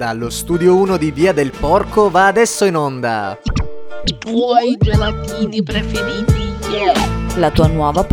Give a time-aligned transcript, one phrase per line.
[0.00, 3.38] Dallo studio 1 di Via del Porco va adesso in onda.
[4.06, 6.54] I tuoi gelatini preferiti.
[6.70, 7.36] Yeah.
[7.36, 8.04] La tua nuova I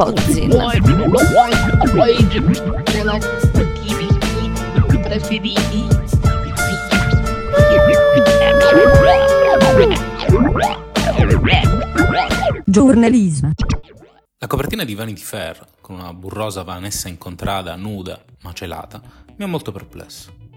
[0.50, 0.89] tuoi, i
[1.86, 2.28] tuoi
[2.84, 3.79] gelatini
[5.02, 5.87] preferiti.
[12.65, 13.51] Giornalismo.
[14.40, 19.02] La copertina di Vanity Fair, con una burrosa Vanessa incontrata, nuda, ma celata,
[19.38, 20.48] mi ha molto perplesso.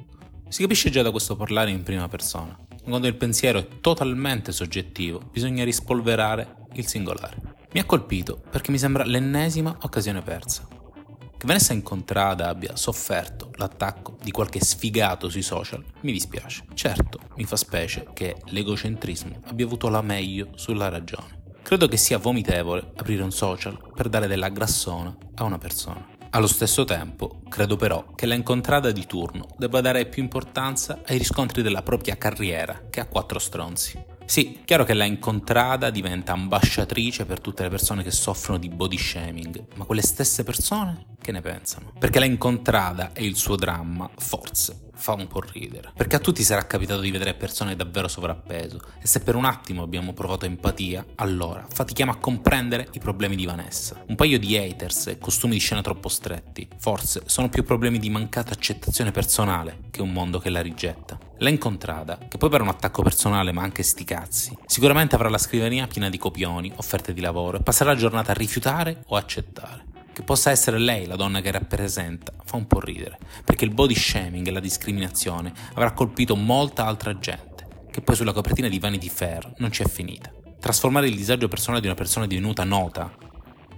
[0.50, 5.20] Si capisce già da questo parlare in prima persona, quando il pensiero è totalmente soggettivo,
[5.30, 7.36] bisogna rispolverare il singolare.
[7.72, 10.66] Mi ha colpito perché mi sembra l'ennesima occasione persa.
[10.66, 16.64] Che Vanessa incontrata abbia sofferto l'attacco di qualche sfigato sui social mi dispiace.
[16.74, 21.42] Certo, mi fa specie che l'egocentrismo abbia avuto la meglio sulla ragione.
[21.62, 26.18] Credo che sia vomitevole aprire un social per dare della grassona a una persona.
[26.32, 31.18] Allo stesso tempo, credo però che la incontrata di turno debba dare più importanza ai
[31.18, 34.00] riscontri della propria carriera che a quattro stronzi.
[34.30, 38.96] Sì, chiaro che la incontrata diventa ambasciatrice per tutte le persone che soffrono di body
[38.96, 41.92] shaming, ma quelle stesse persone che ne pensano?
[41.98, 45.90] Perché la incontrata e il suo dramma, forse, fa un po' ridere.
[45.96, 49.82] Perché a tutti sarà capitato di vedere persone davvero sovrappeso e se per un attimo
[49.82, 54.00] abbiamo provato empatia, allora fatichiamo a comprendere i problemi di Vanessa.
[54.06, 58.10] Un paio di haters e costumi di scena troppo stretti, forse sono più problemi di
[58.10, 61.18] mancata accettazione personale che un mondo che la rigetta.
[61.42, 65.38] L'ha incontrata, che poi per un attacco personale ma anche sti cazzi, sicuramente avrà la
[65.38, 69.86] scrivania piena di copioni, offerte di lavoro e passerà la giornata a rifiutare o accettare.
[70.12, 73.94] Che possa essere lei la donna che rappresenta fa un po' ridere, perché il body
[73.94, 79.08] shaming e la discriminazione avrà colpito molta altra gente, che poi sulla copertina di Vanity
[79.08, 80.30] Fair non ci è finita.
[80.60, 83.16] Trasformare il disagio personale di una persona divenuta nota,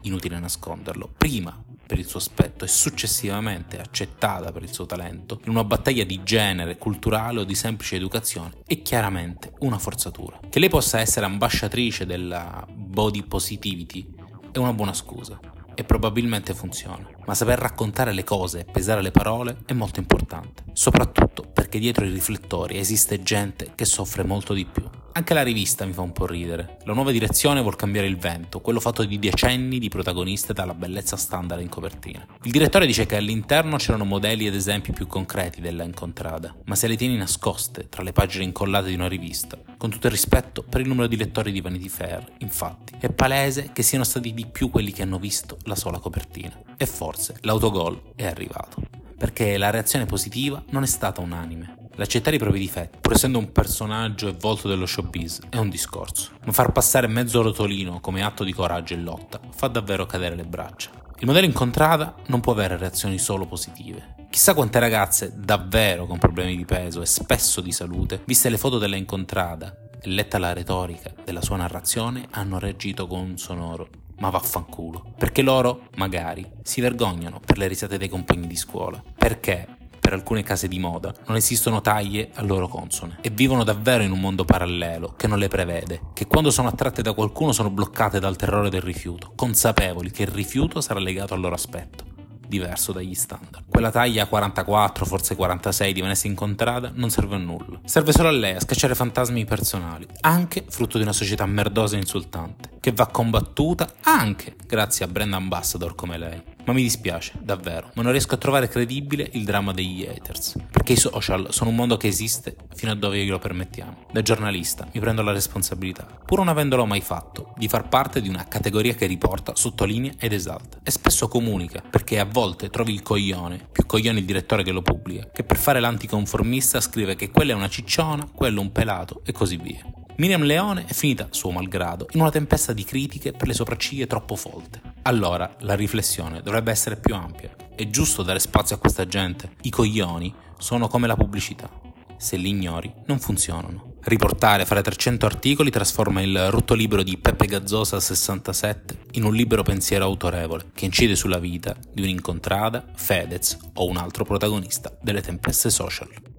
[0.00, 1.56] inutile nasconderlo, prima
[1.92, 6.22] per il suo aspetto e successivamente accettata per il suo talento, in una battaglia di
[6.22, 10.40] genere, culturale o di semplice educazione, è chiaramente una forzatura.
[10.48, 14.10] Che lei possa essere ambasciatrice della body positivity
[14.52, 15.38] è una buona scusa
[15.74, 20.64] e probabilmente funziona, ma saper raccontare le cose e pesare le parole è molto importante,
[20.72, 24.88] soprattutto perché dietro i riflettori esiste gente che soffre molto di più.
[25.14, 26.78] Anche la rivista mi fa un po' ridere.
[26.84, 31.18] La nuova direzione vuol cambiare il vento, quello fatto di decenni di protagoniste dalla bellezza
[31.18, 32.26] standard in copertina.
[32.44, 36.86] Il direttore dice che all'interno c'erano modelli ed esempi più concreti della incontrata, ma se
[36.86, 40.80] le tieni nascoste tra le pagine incollate di una rivista, con tutto il rispetto per
[40.80, 44.70] il numero di lettori di Vanity Fair, infatti, è palese che siano stati di più
[44.70, 46.58] quelli che hanno visto la sola copertina.
[46.78, 48.80] E forse l'autogol è arrivato.
[49.18, 51.80] Perché la reazione positiva non è stata unanime.
[51.96, 56.30] L'accettare i propri difetti, pur essendo un personaggio e volto dello showbiz, è un discorso.
[56.44, 60.44] Ma far passare mezzo rotolino come atto di coraggio e lotta fa davvero cadere le
[60.44, 60.90] braccia.
[61.18, 64.14] Il modello incontrata non può avere reazioni solo positive.
[64.30, 68.78] Chissà quante ragazze davvero con problemi di peso e spesso di salute, viste le foto
[68.78, 73.88] della incontrata e letta la retorica della sua narrazione, hanno reagito con un sonoro
[74.18, 75.14] ma vaffanculo.
[75.18, 79.02] Perché loro, magari, si vergognano per le risate dei compagni di scuola.
[79.16, 79.66] Perché,
[80.02, 83.18] per alcune case di moda, non esistono taglie a loro consone.
[83.20, 86.00] E vivono davvero in un mondo parallelo che non le prevede.
[86.12, 90.28] Che quando sono attratte da qualcuno sono bloccate dal terrore del rifiuto, consapevoli che il
[90.28, 92.10] rifiuto sarà legato al loro aspetto
[92.52, 93.64] diverso dagli standard.
[93.66, 97.80] Quella taglia 44, forse 46 di Vanessa incontrata non serve a nulla.
[97.84, 102.00] Serve solo a lei a scacciare fantasmi personali, anche frutto di una società merdosa e
[102.00, 106.42] insultante, che va combattuta anche grazie a brand ambassador come lei.
[106.64, 110.92] Ma mi dispiace, davvero, ma non riesco a trovare credibile il dramma degli haters, perché
[110.92, 114.06] i social sono un mondo che esiste fino a dove glielo permettiamo.
[114.12, 118.28] Da giornalista mi prendo la responsabilità, pur non avendolo mai fatto, di far parte di
[118.28, 123.02] una categoria che riporta, sottolinea ed esalta, e spesso comunica, perché a volte trovi il
[123.02, 127.52] coglione, più coglione il direttore che lo pubblica, che per fare l'anticonformista scrive che quella
[127.52, 129.84] è una cicciona, quello un pelato e così via.
[130.16, 134.36] Miriam Leone è finita, suo malgrado, in una tempesta di critiche per le sopracciglia troppo
[134.36, 134.91] folte.
[135.04, 137.50] Allora la riflessione dovrebbe essere più ampia.
[137.74, 139.56] È giusto dare spazio a questa gente.
[139.62, 141.68] I coglioni sono come la pubblicità.
[142.16, 143.94] Se li ignori, non funzionano.
[144.02, 149.64] Riportare, fare 300 articoli trasforma il rotto libro di Peppe Gazzosa 67 in un libero
[149.64, 155.68] pensiero autorevole che incide sulla vita di un'incontrata, Fedez o un altro protagonista delle tempeste
[155.68, 156.31] social.